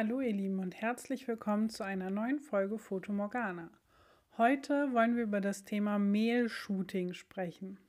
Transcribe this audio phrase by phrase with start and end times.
[0.00, 3.68] Hallo ihr Lieben und herzlich willkommen zu einer neuen Folge Foto Morgana.
[4.36, 7.80] Heute wollen wir über das Thema Mehlshooting sprechen.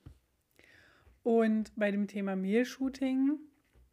[1.22, 3.38] Und bei dem Thema Mehlshooting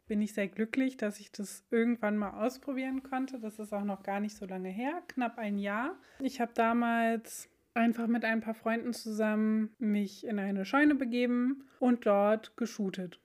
[0.08, 3.38] bin ich sehr glücklich, dass ich das irgendwann mal ausprobieren konnte.
[3.38, 5.96] Das ist auch noch gar nicht so lange her, knapp ein Jahr.
[6.18, 12.04] Ich habe damals einfach mit ein paar Freunden zusammen mich in eine Scheune begeben und
[12.04, 13.20] dort geshootet.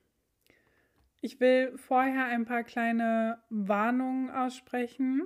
[1.24, 5.22] Ich will vorher ein paar kleine Warnungen aussprechen,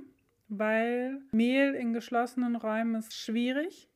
[0.47, 3.91] weil Mehl in geschlossenen Räumen ist schwierig.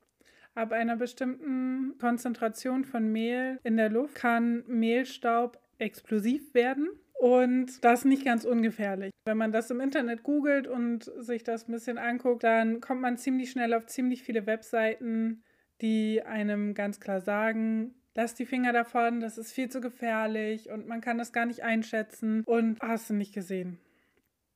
[0.57, 6.89] Ab einer bestimmten Konzentration von Mehl in der Luft kann Mehlstaub explosiv werden.
[7.21, 9.13] Und das nicht ganz ungefährlich.
[9.25, 13.17] Wenn man das im Internet googelt und sich das ein bisschen anguckt, dann kommt man
[13.17, 15.45] ziemlich schnell auf ziemlich viele Webseiten,
[15.81, 20.87] die einem ganz klar sagen, lass die Finger davon, das ist viel zu gefährlich und
[20.87, 23.79] man kann das gar nicht einschätzen und hast du nicht gesehen.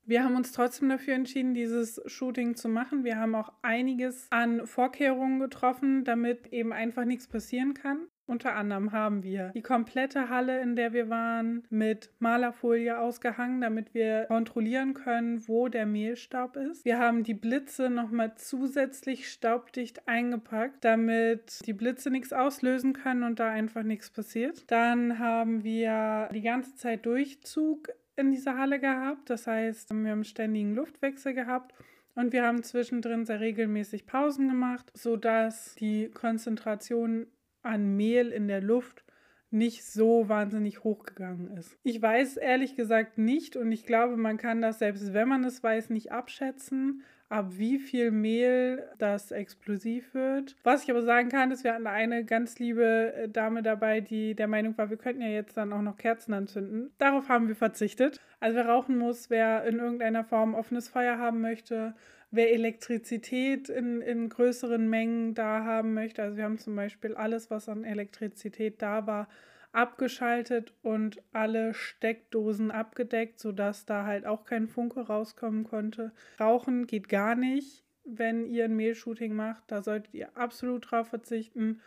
[0.05, 3.03] Wir haben uns trotzdem dafür entschieden, dieses Shooting zu machen.
[3.03, 8.07] Wir haben auch einiges an Vorkehrungen getroffen, damit eben einfach nichts passieren kann.
[8.27, 13.95] Unter anderem haben wir die komplette Halle, in der wir waren, mit Malerfolie ausgehangen, damit
[13.95, 16.85] wir kontrollieren können, wo der Mehlstaub ist.
[16.85, 23.39] Wir haben die Blitze nochmal zusätzlich staubdicht eingepackt, damit die Blitze nichts auslösen können und
[23.39, 24.65] da einfach nichts passiert.
[24.71, 29.31] Dann haben wir die ganze Zeit Durchzug in dieser Halle gehabt.
[29.31, 31.75] Das heißt, wir haben ständigen Luftwechsel gehabt.
[32.17, 37.27] Und wir haben zwischendrin sehr regelmäßig Pausen gemacht, sodass die Konzentration
[37.67, 39.05] an Mehl in der Luft
[39.51, 41.79] nicht so wahnsinnig hochgegangen ist.
[41.83, 45.63] Ich weiß ehrlich gesagt nicht und ich glaube, man kann das selbst, wenn man es
[45.63, 50.57] weiß, nicht abschätzen, ab wie viel Mehl das explosiv wird.
[50.63, 54.35] Was ich aber sagen kann, ist, wir hatten eine ganz liebe äh, Dame dabei, die
[54.35, 56.91] der Meinung war, wir könnten ja jetzt dann auch noch Kerzen anzünden.
[56.99, 58.21] Darauf haben wir verzichtet.
[58.41, 61.95] Also wer rauchen muss, wer in irgendeiner Form offenes Feuer haben möchte,
[62.31, 66.23] wer Elektrizität in, in größeren Mengen da haben möchte.
[66.23, 69.29] Also wir haben zum Beispiel alles, was an Elektrizität da war,
[69.73, 76.13] abgeschaltet und alle Steckdosen abgedeckt, sodass da halt auch kein Funke rauskommen konnte.
[76.41, 79.65] Rauchen geht gar nicht, wenn ihr ein Mehlshooting macht.
[79.69, 81.81] Da solltet ihr absolut drauf verzichten.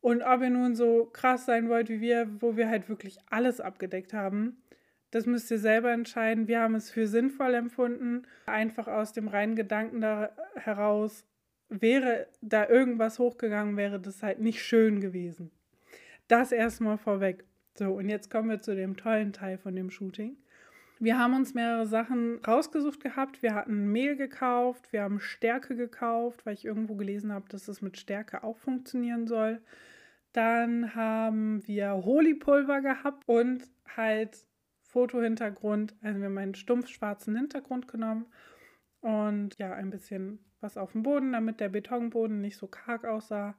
[0.00, 3.60] Und ob ihr nun so krass sein wollt wie wir, wo wir halt wirklich alles
[3.60, 4.62] abgedeckt haben,
[5.14, 6.48] das müsst ihr selber entscheiden.
[6.48, 11.24] Wir haben es für sinnvoll empfunden, einfach aus dem reinen Gedanken da heraus,
[11.68, 15.52] wäre da irgendwas hochgegangen, wäre das halt nicht schön gewesen.
[16.26, 17.44] Das erstmal vorweg.
[17.74, 20.36] So, und jetzt kommen wir zu dem tollen Teil von dem Shooting.
[20.98, 23.40] Wir haben uns mehrere Sachen rausgesucht gehabt.
[23.40, 27.82] Wir hatten Mehl gekauft, wir haben Stärke gekauft, weil ich irgendwo gelesen habe, dass das
[27.82, 29.60] mit Stärke auch funktionieren soll.
[30.32, 33.62] Dann haben wir Holy-Pulver gehabt und
[33.96, 34.44] halt
[34.94, 35.96] Fotohintergrund.
[36.02, 38.26] Also wir haben einen stumpf schwarzen Hintergrund genommen
[39.00, 43.56] und ja, ein bisschen was auf dem Boden, damit der Betonboden nicht so karg aussah.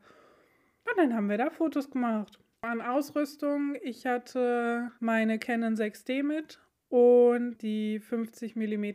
[0.86, 2.40] Und dann haben wir da Fotos gemacht.
[2.62, 8.86] An Ausrüstung, ich hatte meine Canon 6D mit und die 50 mm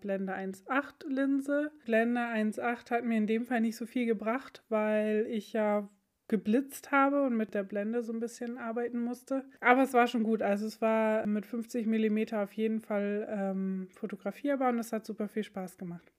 [0.00, 1.70] Blende 1.8 Linse.
[1.84, 5.88] Blende 1.8 hat mir in dem Fall nicht so viel gebracht, weil ich ja
[6.28, 9.44] geblitzt habe und mit der Blende so ein bisschen arbeiten musste.
[9.60, 10.42] Aber es war schon gut.
[10.42, 15.28] Also es war mit 50 mm auf jeden Fall ähm, fotografierbar und es hat super
[15.28, 16.12] viel Spaß gemacht.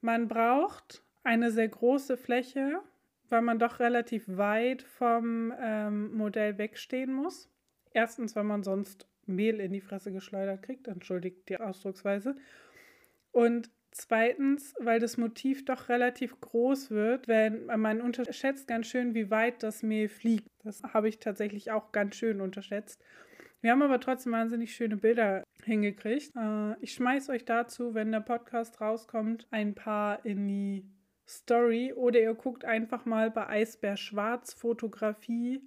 [0.00, 2.80] Man braucht eine sehr große Fläche,
[3.28, 7.50] weil man doch relativ weit vom ähm, Modell wegstehen muss.
[7.92, 12.36] Erstens, weil man sonst Mehl in die Fresse geschleudert kriegt, entschuldigt die Ausdrucksweise.
[13.30, 19.28] Und Zweitens, weil das Motiv doch relativ groß wird, wenn man unterschätzt ganz schön, wie
[19.28, 20.46] weit das Mehl fliegt.
[20.62, 23.02] Das habe ich tatsächlich auch ganz schön unterschätzt.
[23.60, 26.30] Wir haben aber trotzdem wahnsinnig schöne Bilder hingekriegt.
[26.36, 30.84] Äh, ich schmeiße euch dazu, wenn der Podcast rauskommt, ein paar in die
[31.26, 35.60] Story oder ihr guckt einfach mal bei Eisbär Schwarz Fotografie,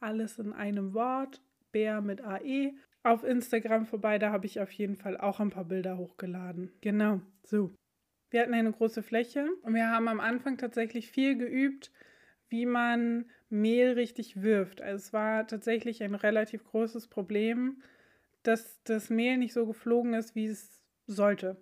[0.00, 2.72] alles in einem Wort, Bär mit AE
[3.06, 4.18] auf Instagram vorbei.
[4.18, 6.72] Da habe ich auf jeden Fall auch ein paar Bilder hochgeladen.
[6.80, 7.70] Genau, so.
[8.30, 11.92] Wir hatten eine große Fläche und wir haben am Anfang tatsächlich viel geübt,
[12.48, 14.82] wie man Mehl richtig wirft.
[14.82, 17.82] Also es war tatsächlich ein relativ großes Problem,
[18.42, 21.56] dass das Mehl nicht so geflogen ist, wie es sollte.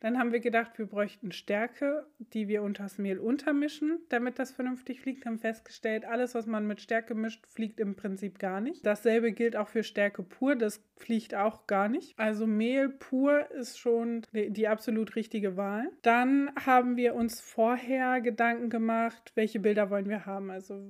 [0.00, 4.52] Dann haben wir gedacht, wir bräuchten Stärke, die wir unter das Mehl untermischen, damit das
[4.52, 5.26] vernünftig fliegt.
[5.26, 8.86] Haben festgestellt, alles, was man mit Stärke mischt, fliegt im Prinzip gar nicht.
[8.86, 12.18] Dasselbe gilt auch für Stärke pur, das fliegt auch gar nicht.
[12.18, 15.90] Also Mehl pur ist schon die, die absolut richtige Wahl.
[16.02, 20.50] Dann haben wir uns vorher Gedanken gemacht, welche Bilder wollen wir haben.
[20.50, 20.80] Also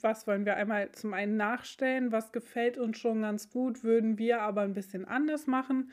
[0.00, 4.42] was wollen wir einmal zum einen nachstellen, was gefällt uns schon ganz gut, würden wir
[4.42, 5.92] aber ein bisschen anders machen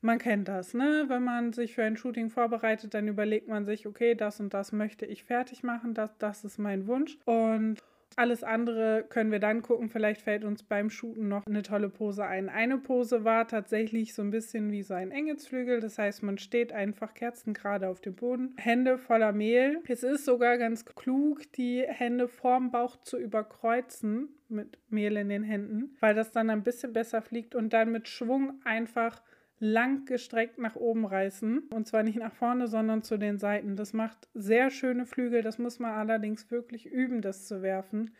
[0.00, 1.04] man kennt das, ne?
[1.08, 4.72] Wenn man sich für ein Shooting vorbereitet, dann überlegt man sich, okay, das und das
[4.72, 7.18] möchte ich fertig machen, das, das ist mein Wunsch.
[7.24, 7.78] Und
[8.14, 9.90] alles andere können wir dann gucken.
[9.90, 12.48] Vielleicht fällt uns beim Shooten noch eine tolle Pose ein.
[12.48, 15.80] Eine Pose war tatsächlich so ein bisschen wie so ein Engelsflügel.
[15.80, 19.82] Das heißt, man steht einfach kerzengerade auf dem Boden, Hände voller Mehl.
[19.88, 25.42] Es ist sogar ganz klug, die Hände vorm Bauch zu überkreuzen mit Mehl in den
[25.42, 29.20] Händen, weil das dann ein bisschen besser fliegt und dann mit Schwung einfach
[29.58, 31.68] lang gestreckt nach oben reißen.
[31.70, 33.76] Und zwar nicht nach vorne, sondern zu den Seiten.
[33.76, 35.42] Das macht sehr schöne Flügel.
[35.42, 38.10] Das muss man allerdings wirklich üben, das zu werfen.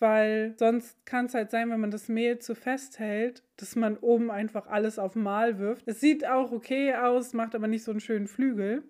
[0.00, 3.96] Weil sonst kann es halt sein, wenn man das Mehl zu fest hält, dass man
[3.96, 5.86] oben einfach alles auf Mal wirft.
[5.86, 8.82] Es sieht auch okay aus, macht aber nicht so einen schönen Flügel.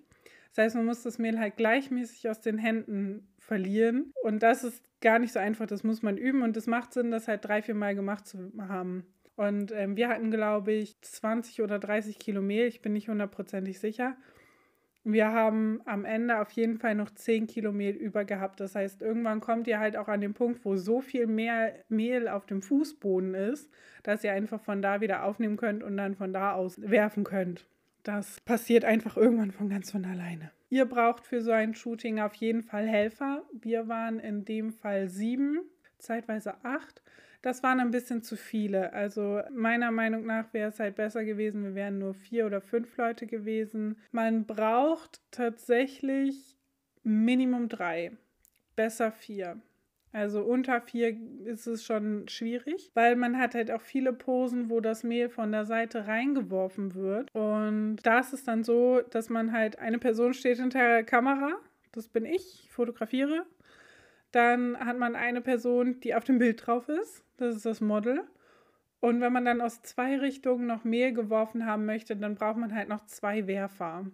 [0.54, 4.12] Das heißt, man muss das Mehl halt gleichmäßig aus den Händen verlieren.
[4.22, 6.42] Und das ist gar nicht so einfach, das muss man üben.
[6.42, 9.04] Und es macht Sinn, das halt drei, vier Mal gemacht zu haben.
[9.36, 12.66] Und ähm, wir hatten, glaube ich, 20 oder 30 Kilo Mehl.
[12.66, 14.16] Ich bin nicht hundertprozentig sicher.
[15.06, 18.60] Wir haben am Ende auf jeden Fall noch 10 Kilo Mehl über gehabt.
[18.60, 22.26] Das heißt, irgendwann kommt ihr halt auch an den Punkt, wo so viel mehr Mehl
[22.26, 23.70] auf dem Fußboden ist,
[24.02, 27.66] dass ihr einfach von da wieder aufnehmen könnt und dann von da aus werfen könnt.
[28.02, 30.50] Das passiert einfach irgendwann von ganz von alleine.
[30.70, 33.42] Ihr braucht für so ein Shooting auf jeden Fall Helfer.
[33.52, 35.60] Wir waren in dem Fall sieben,
[35.98, 37.02] zeitweise acht.
[37.44, 38.94] Das waren ein bisschen zu viele.
[38.94, 42.96] Also meiner Meinung nach wäre es halt besser gewesen, wir wären nur vier oder fünf
[42.96, 43.98] Leute gewesen.
[44.12, 46.56] Man braucht tatsächlich
[47.02, 48.12] Minimum drei,
[48.76, 49.60] besser vier.
[50.10, 54.80] Also unter vier ist es schon schwierig, weil man hat halt auch viele Posen, wo
[54.80, 57.28] das Mehl von der Seite reingeworfen wird.
[57.34, 61.52] Und da ist es dann so, dass man halt, eine Person steht hinter der Kamera,
[61.92, 63.44] das bin ich, ich fotografiere.
[64.34, 67.22] Dann hat man eine Person, die auf dem Bild drauf ist.
[67.36, 68.22] Das ist das Model.
[68.98, 72.74] Und wenn man dann aus zwei Richtungen noch Mehl geworfen haben möchte, dann braucht man
[72.74, 74.06] halt noch zwei Werfer.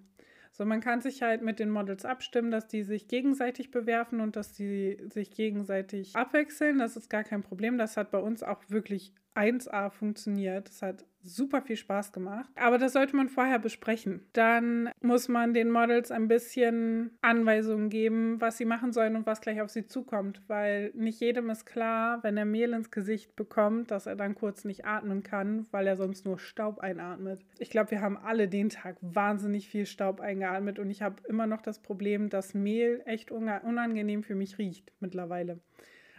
[0.52, 4.37] So, man kann sich halt mit den Models abstimmen, dass die sich gegenseitig bewerfen und
[4.37, 6.78] dass die sich gegenseitig abwechseln.
[6.78, 7.78] Das ist gar kein Problem.
[7.78, 10.69] Das hat bei uns auch wirklich 1A funktioniert.
[10.69, 12.49] Das hat super viel Spaß gemacht.
[12.56, 14.26] Aber das sollte man vorher besprechen.
[14.32, 19.40] Dann muss man den Models ein bisschen Anweisungen geben, was sie machen sollen und was
[19.40, 23.90] gleich auf sie zukommt, weil nicht jedem ist klar, wenn er Mehl ins Gesicht bekommt,
[23.90, 27.44] dass er dann kurz nicht atmen kann, weil er sonst nur Staub einatmet.
[27.58, 31.46] Ich glaube, wir haben alle den Tag wahnsinnig viel Staub eingeatmet und ich habe immer
[31.46, 35.61] noch das Problem, dass Mehl echt unangenehm für mich riecht mittlerweile.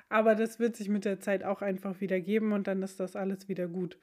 [0.10, 3.16] Aber das wird sich mit der Zeit auch einfach wieder geben und dann ist das
[3.16, 3.98] alles wieder gut.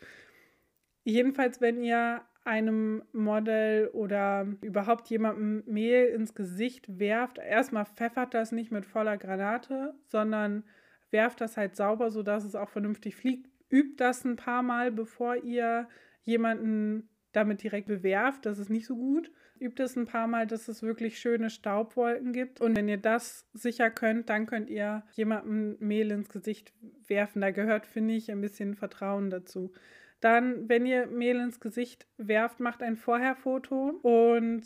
[1.04, 8.52] Jedenfalls, wenn ihr einem Model oder überhaupt jemandem Mehl ins Gesicht werft, erstmal pfeffert das
[8.52, 10.64] nicht mit voller Granate, sondern
[11.10, 13.50] werft das halt sauber, sodass es auch vernünftig fliegt.
[13.70, 15.88] Übt das ein paar Mal, bevor ihr
[16.22, 18.46] jemanden damit direkt bewerft.
[18.46, 19.30] Das ist nicht so gut.
[19.60, 22.60] Übt es ein paar Mal, dass es wirklich schöne Staubwolken gibt.
[22.60, 26.72] Und wenn ihr das sicher könnt, dann könnt ihr jemandem Mehl ins Gesicht
[27.06, 27.40] werfen.
[27.42, 29.72] Da gehört, finde ich, ein bisschen Vertrauen dazu.
[30.20, 34.64] Dann, wenn ihr Mehl ins Gesicht werft, macht ein Vorherfoto und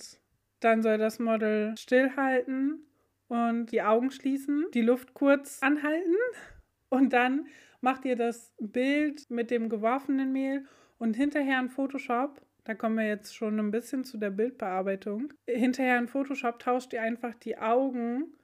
[0.61, 2.87] dann soll das Model stillhalten
[3.29, 6.17] und die Augen schließen, die Luft kurz anhalten
[6.89, 7.47] und dann
[7.81, 10.65] macht ihr das Bild mit dem geworfenen Mehl
[10.99, 15.99] und hinterher in Photoshop, da kommen wir jetzt schon ein bisschen zu der Bildbearbeitung, hinterher
[15.99, 18.35] in Photoshop tauscht ihr einfach die Augen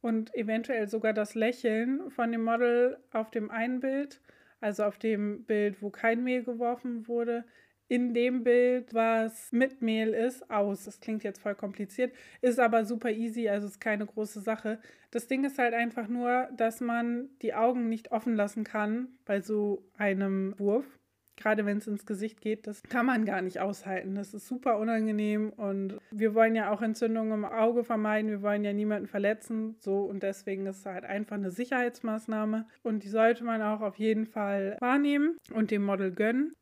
[0.00, 4.20] und eventuell sogar das Lächeln von dem Model auf dem einen Bild
[4.60, 7.44] also auf dem Bild, wo kein Mehl geworfen wurde,
[7.88, 10.84] in dem Bild, was mit Mehl ist, aus.
[10.84, 14.80] Das klingt jetzt voll kompliziert, ist aber super easy, also ist keine große Sache.
[15.12, 19.40] Das Ding ist halt einfach nur, dass man die Augen nicht offen lassen kann bei
[19.40, 20.95] so einem Wurf
[21.36, 24.14] gerade wenn es ins Gesicht geht, das kann man gar nicht aushalten.
[24.14, 28.30] Das ist super unangenehm und wir wollen ja auch Entzündungen im Auge vermeiden.
[28.30, 29.76] Wir wollen ja niemanden verletzen.
[29.78, 33.96] So und deswegen ist es halt einfach eine Sicherheitsmaßnahme und die sollte man auch auf
[33.96, 36.54] jeden Fall wahrnehmen und dem Model gönnen.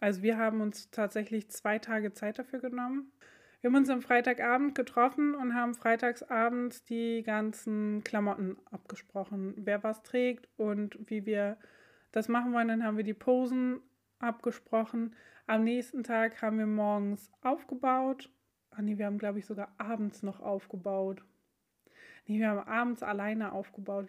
[0.00, 3.12] Also wir haben uns tatsächlich zwei Tage Zeit dafür genommen.
[3.60, 10.02] Wir haben uns am Freitagabend getroffen und haben freitagsabends die ganzen Klamotten abgesprochen, wer was
[10.04, 11.56] trägt und wie wir
[12.12, 12.68] das machen wollen.
[12.68, 13.80] Dann haben wir die Posen
[14.18, 15.14] abgesprochen.
[15.46, 18.30] Am nächsten Tag haben wir morgens aufgebaut.
[18.70, 21.24] Ah nee, wir haben, glaube ich, sogar abends noch aufgebaut.
[22.26, 24.08] Nee, wir haben abends alleine aufgebaut.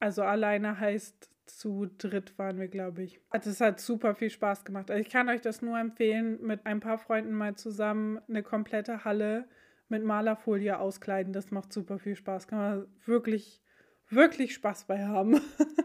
[0.00, 3.20] Also alleine heißt zu dritt waren wir, glaube ich.
[3.30, 4.90] Das hat super viel Spaß gemacht.
[4.90, 9.04] Also ich kann euch das nur empfehlen, mit ein paar Freunden mal zusammen eine komplette
[9.04, 9.46] Halle
[9.88, 11.32] mit Malerfolie auskleiden.
[11.32, 12.48] Das macht super viel Spaß.
[12.48, 13.62] Kann man wirklich,
[14.08, 15.40] wirklich Spaß bei haben.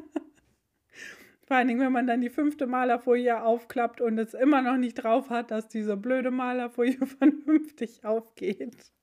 [1.49, 4.93] Vor allen Dingen, wenn man dann die fünfte Malerfolie aufklappt und es immer noch nicht
[4.93, 8.93] drauf hat, dass diese blöde Malerfolie vernünftig aufgeht.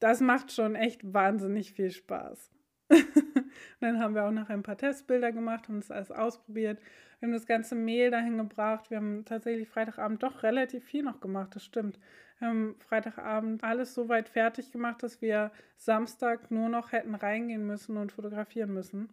[0.00, 2.50] Das macht schon echt wahnsinnig viel Spaß.
[3.80, 6.80] dann haben wir auch noch ein paar Testbilder gemacht, haben das alles ausprobiert.
[7.20, 8.90] Wir haben das ganze Mehl dahin gebracht.
[8.90, 12.00] Wir haben tatsächlich Freitagabend doch relativ viel noch gemacht, das stimmt.
[12.40, 17.68] Wir haben Freitagabend alles so weit fertig gemacht, dass wir Samstag nur noch hätten reingehen
[17.68, 19.10] müssen und fotografieren müssen.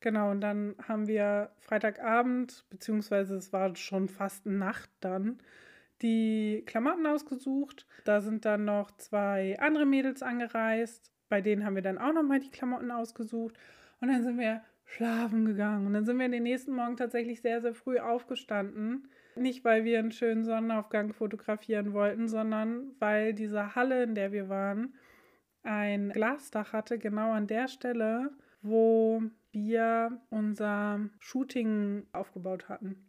[0.00, 5.38] Genau, und dann haben wir Freitagabend, beziehungsweise es war schon fast Nacht dann,
[6.02, 7.86] die Klamotten ausgesucht.
[8.04, 11.10] Da sind dann noch zwei andere Mädels angereist.
[11.28, 13.56] Bei denen haben wir dann auch nochmal die Klamotten ausgesucht.
[14.00, 15.86] Und dann sind wir schlafen gegangen.
[15.86, 19.08] Und dann sind wir den nächsten Morgen tatsächlich sehr, sehr früh aufgestanden.
[19.34, 24.48] Nicht, weil wir einen schönen Sonnenaufgang fotografieren wollten, sondern weil diese Halle, in der wir
[24.48, 24.94] waren,
[25.62, 28.30] ein Glasdach hatte, genau an der Stelle,
[28.62, 29.22] wo
[29.56, 33.06] wir unser Shooting aufgebaut hatten.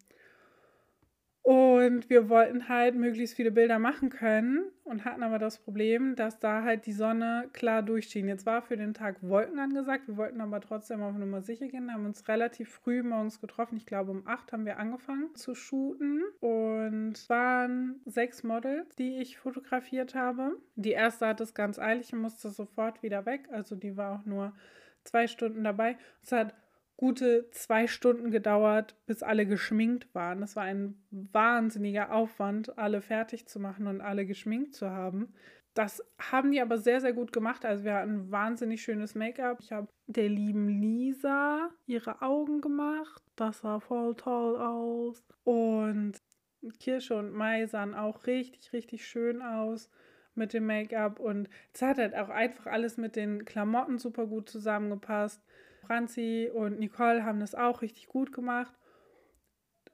[1.48, 6.39] Und wir wollten halt möglichst viele Bilder machen können und hatten aber das Problem, dass
[6.39, 8.27] da halt die Sonne klar durchschien.
[8.27, 11.94] Jetzt war für den Tag Wolken angesagt, wir wollten aber trotzdem auf Nummer sicher gehen,
[11.94, 13.77] haben uns relativ früh morgens getroffen.
[13.77, 19.20] Ich glaube, um acht haben wir angefangen zu shooten und es waren sechs Models, die
[19.20, 20.58] ich fotografiert habe.
[20.75, 24.25] Die erste hat es ganz eilig und musste sofort wieder weg, also die war auch
[24.25, 24.51] nur
[25.08, 25.98] zwei Stunden dabei.
[26.22, 26.54] Es hat
[26.98, 30.42] gute zwei Stunden gedauert, bis alle geschminkt waren.
[30.42, 35.34] Das war ein wahnsinniger Aufwand, alle fertig zu machen und alle geschminkt zu haben.
[35.76, 37.64] Das haben die aber sehr, sehr gut gemacht.
[37.64, 39.60] Also wir hatten wahnsinnig schönes Make-up.
[39.62, 43.22] Ich habe der lieben Lisa ihre Augen gemacht.
[43.36, 45.24] Das sah voll toll aus.
[45.44, 46.14] Und
[46.80, 49.92] Kirsche und Mai sahen auch richtig, richtig schön aus
[50.38, 51.20] mit dem Make-up.
[51.20, 55.41] Und es hat halt auch einfach alles mit den Klamotten super gut zusammengepasst.
[55.86, 58.74] Franzi und Nicole haben das auch richtig gut gemacht.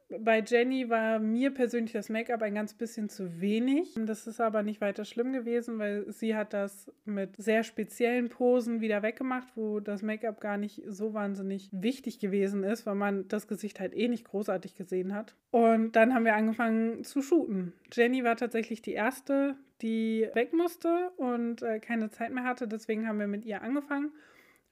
[0.10, 3.95] Bei Jenny war mir persönlich das Make-up ein ganz bisschen zu wenig.
[3.98, 8.81] Das ist aber nicht weiter schlimm gewesen, weil sie hat das mit sehr speziellen Posen
[8.81, 13.48] wieder weggemacht, wo das Make-up gar nicht so wahnsinnig wichtig gewesen ist, weil man das
[13.48, 15.36] Gesicht halt eh nicht großartig gesehen hat.
[15.51, 17.74] Und dann haben wir angefangen zu shooten.
[17.91, 22.67] Jenny war tatsächlich die erste, die weg musste und äh, keine Zeit mehr hatte.
[22.67, 24.12] Deswegen haben wir mit ihr angefangen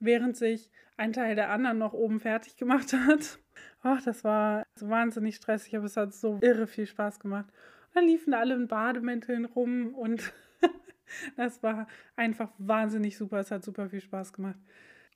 [0.02, 3.40] während sich ein Teil der anderen noch oben fertig gemacht hat.
[3.82, 7.48] Ach, das war so wahnsinnig stressig, aber es hat so irre viel Spaß gemacht.
[7.48, 10.34] Und dann liefen alle in Bademänteln rum und
[11.38, 13.40] das war einfach wahnsinnig super.
[13.40, 14.60] Es hat super viel Spaß gemacht.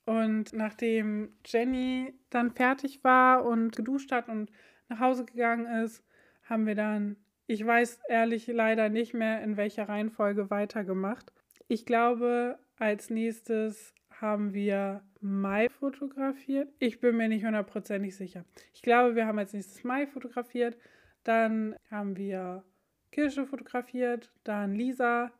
[0.04, 4.50] Und nachdem Jenny dann fertig war und geduscht hat und
[4.88, 6.04] nach Hause gegangen ist,
[6.44, 7.16] haben wir dann,
[7.48, 11.32] ich weiß ehrlich leider nicht mehr, in welcher Reihenfolge weitergemacht.
[11.66, 16.68] Ich glaube, als nächstes haben wir Mai fotografiert.
[16.78, 18.44] Ich bin mir nicht hundertprozentig sicher.
[18.72, 20.76] Ich glaube, wir haben als nächstes Mai fotografiert.
[21.24, 22.64] Dann haben wir
[23.10, 25.32] Kirsche fotografiert, dann Lisa,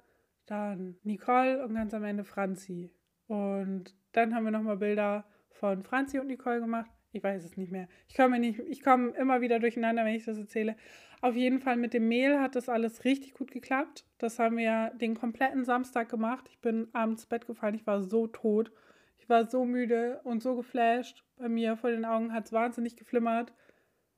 [0.47, 2.91] dann Nicole und ganz am Ende Franzi.
[3.27, 6.91] Und dann haben wir nochmal Bilder von Franzi und Nicole gemacht.
[7.17, 7.89] Ich weiß es nicht mehr.
[8.09, 10.77] Ich komme nicht, immer wieder durcheinander, wenn ich das erzähle.
[11.23, 14.05] Auf jeden Fall mit dem Mehl hat das alles richtig gut geklappt.
[14.19, 16.47] Das haben wir den kompletten Samstag gemacht.
[16.51, 17.75] Ich bin abends ins Bett gefallen.
[17.75, 18.71] Ich war so tot.
[19.17, 21.25] Ich war so müde und so geflasht.
[21.39, 23.55] Bei mir vor den Augen hat es wahnsinnig geflimmert.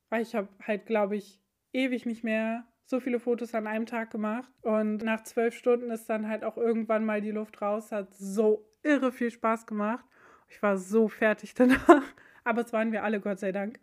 [0.08, 1.40] Weil ich habe halt, glaube ich,
[1.72, 4.50] ewig nicht mehr so viele Fotos an einem Tag gemacht.
[4.62, 7.92] Und nach zwölf Stunden ist dann halt auch irgendwann mal die Luft raus.
[7.92, 10.04] Hat so irre viel Spaß gemacht.
[10.48, 12.02] Ich war so fertig danach.
[12.48, 13.78] Aber es waren wir alle, Gott sei Dank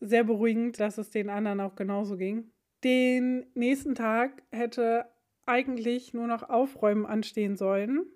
[0.00, 2.50] sehr beruhigend, dass es den anderen auch genauso ging.
[2.82, 5.04] Den nächsten Tag hätte
[5.44, 8.06] eigentlich nur noch Aufräumen anstehen sollen.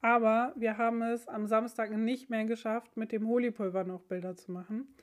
[0.00, 4.50] Aber wir haben es am Samstag nicht mehr geschafft, mit dem Holypulver noch Bilder zu
[4.50, 4.94] machen.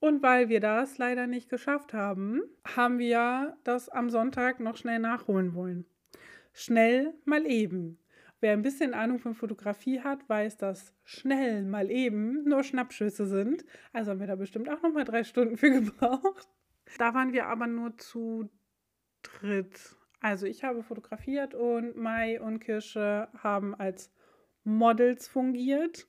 [0.00, 4.98] Und weil wir das leider nicht geschafft haben, haben wir das am Sonntag noch schnell
[4.98, 5.84] nachholen wollen.
[6.52, 8.00] Schnell mal eben.
[8.44, 13.64] Wer ein bisschen Ahnung von Fotografie hat, weiß, dass schnell mal eben nur Schnappschüsse sind.
[13.94, 16.46] Also haben wir da bestimmt auch noch mal drei Stunden für gebraucht.
[16.98, 18.50] Da waren wir aber nur zu
[19.22, 19.96] dritt.
[20.20, 24.12] Also ich habe fotografiert und Mai und Kirsche haben als
[24.62, 26.06] Models fungiert.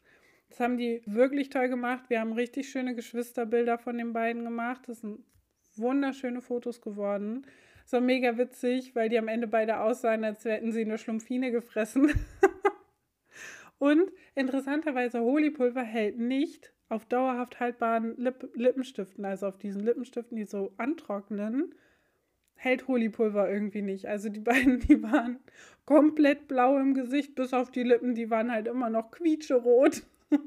[0.49, 2.09] Das haben die wirklich toll gemacht.
[2.09, 4.89] Wir haben richtig schöne Geschwisterbilder von den beiden gemacht.
[4.89, 5.23] Das sind
[5.77, 7.47] wunderschöne Fotos geworden.
[7.91, 12.11] War mega witzig, weil die am Ende beide aussahen, als hätten sie eine Schlumpfine gefressen.
[13.77, 20.45] Und interessanterweise, Holypulver hält nicht auf dauerhaft haltbaren Lip Lippenstiften, also auf diesen Lippenstiften, die
[20.45, 21.73] so antrocknen,
[22.55, 24.07] hält Holypulver irgendwie nicht.
[24.07, 25.39] Also die beiden, die waren
[25.85, 30.03] komplett blau im Gesicht, bis auf die Lippen, die waren halt immer noch quietscherot.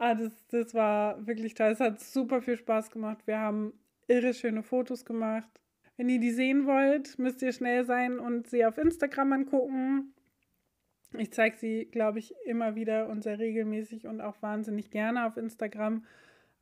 [0.00, 1.72] Ah, das, das war wirklich toll.
[1.72, 3.18] Es hat super viel Spaß gemacht.
[3.26, 3.72] Wir haben
[4.06, 5.50] irre schöne Fotos gemacht.
[5.98, 10.14] Wenn ihr die sehen wollt, müsst ihr schnell sein und sie auf Instagram angucken.
[11.16, 15.36] Ich zeige sie, glaube ich, immer wieder und sehr regelmäßig und auch wahnsinnig gerne auf
[15.36, 16.04] Instagram.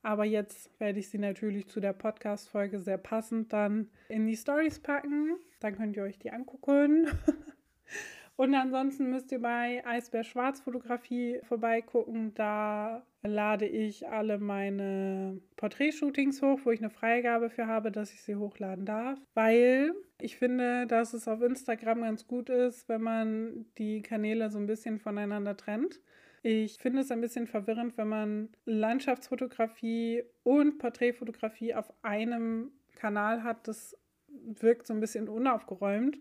[0.01, 4.79] Aber jetzt werde ich sie natürlich zu der Podcast-Folge sehr passend dann in die Stories
[4.81, 5.37] packen.
[5.61, 7.07] Dann könnt ihr euch die angucken.
[8.37, 12.35] Und ansonsten müsst ihr bei Eisbär Schwarz Fotografie vorbeigucken.
[12.35, 18.21] Da lade ich alle meine Porträtshootings hoch, wo ich eine Freigabe für habe, dass ich
[18.21, 19.19] sie hochladen darf.
[19.33, 24.59] Weil ich finde, dass es auf Instagram ganz gut ist, wenn man die Kanäle so
[24.59, 26.01] ein bisschen voneinander trennt.
[26.43, 33.67] Ich finde es ein bisschen verwirrend, wenn man Landschaftsfotografie und Porträtfotografie auf einem Kanal hat.
[33.67, 33.97] Das
[34.29, 36.19] wirkt so ein bisschen unaufgeräumt.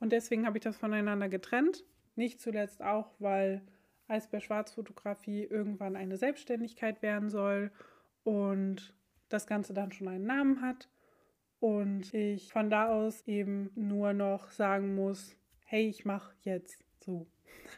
[0.00, 1.84] Und deswegen habe ich das voneinander getrennt.
[2.14, 3.62] Nicht zuletzt auch, weil
[4.08, 7.70] Eisbär Schwarzfotografie irgendwann eine Selbstständigkeit werden soll
[8.24, 8.94] und
[9.28, 10.88] das Ganze dann schon einen Namen hat.
[11.58, 15.34] Und ich von da aus eben nur noch sagen muss,
[15.64, 17.26] hey, ich mache jetzt so.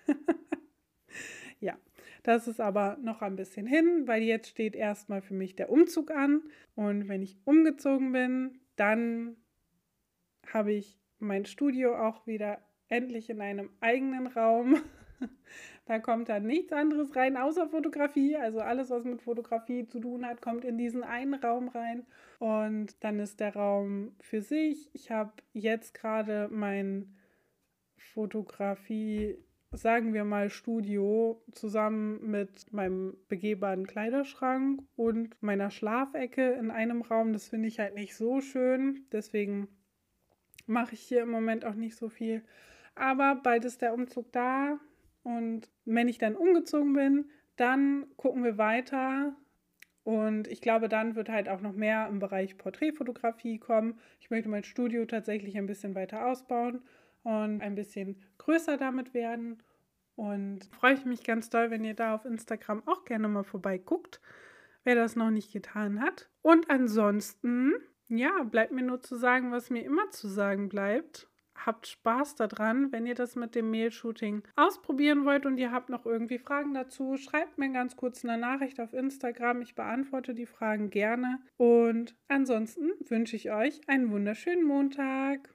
[1.60, 1.78] ja,
[2.22, 6.10] das ist aber noch ein bisschen hin, weil jetzt steht erstmal für mich der Umzug
[6.10, 6.42] an.
[6.74, 9.36] Und wenn ich umgezogen bin, dann
[10.52, 12.58] habe ich mein Studio auch wieder
[12.88, 14.80] endlich in einem eigenen Raum.
[15.86, 18.36] da kommt dann nichts anderes rein außer Fotografie.
[18.36, 22.06] Also alles, was mit Fotografie zu tun hat, kommt in diesen einen Raum rein.
[22.38, 24.90] Und dann ist der Raum für sich.
[24.92, 27.16] Ich habe jetzt gerade mein
[27.96, 29.36] Fotografie,
[29.72, 37.32] sagen wir mal, Studio zusammen mit meinem begehbaren Kleiderschrank und meiner Schlafecke in einem Raum.
[37.32, 39.06] Das finde ich halt nicht so schön.
[39.12, 39.68] Deswegen
[40.68, 42.42] mache ich hier im Moment auch nicht so viel.
[42.94, 44.78] Aber bald ist der Umzug da
[45.22, 49.36] und wenn ich dann umgezogen bin, dann gucken wir weiter.
[50.04, 53.98] Und ich glaube, dann wird halt auch noch mehr im Bereich Porträtfotografie kommen.
[54.20, 56.80] Ich möchte mein Studio tatsächlich ein bisschen weiter ausbauen
[57.24, 59.62] und ein bisschen größer damit werden.
[60.16, 64.20] Und freue ich mich ganz doll, wenn ihr da auf Instagram auch gerne mal vorbeiguckt,
[64.82, 66.30] wer das noch nicht getan hat.
[66.42, 67.74] Und ansonsten
[68.08, 71.28] ja, bleibt mir nur zu sagen, was mir immer zu sagen bleibt.
[71.54, 76.06] Habt Spaß daran, wenn ihr das mit dem Mail-Shooting ausprobieren wollt und ihr habt noch
[76.06, 79.60] irgendwie Fragen dazu, schreibt mir ganz kurz eine Nachricht auf Instagram.
[79.62, 81.40] Ich beantworte die Fragen gerne.
[81.56, 85.40] Und ansonsten wünsche ich euch einen wunderschönen Montag.